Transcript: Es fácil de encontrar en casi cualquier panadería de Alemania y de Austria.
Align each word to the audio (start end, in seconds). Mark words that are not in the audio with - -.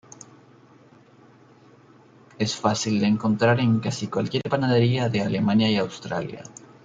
Es 2.39 2.55
fácil 2.55 2.99
de 2.99 3.05
encontrar 3.05 3.59
en 3.59 3.79
casi 3.79 4.07
cualquier 4.07 4.41
panadería 4.49 5.09
de 5.09 5.21
Alemania 5.21 5.69
y 5.69 5.73
de 5.75 5.79
Austria. 5.81 6.43